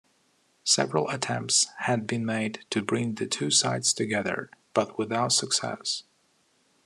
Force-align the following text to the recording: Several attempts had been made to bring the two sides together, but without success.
Several 0.63 1.07
attempts 1.11 1.67
had 1.81 2.07
been 2.07 2.25
made 2.25 2.65
to 2.71 2.81
bring 2.81 3.13
the 3.13 3.27
two 3.27 3.51
sides 3.51 3.93
together, 3.93 4.49
but 4.73 4.97
without 4.97 5.31
success. 5.31 6.01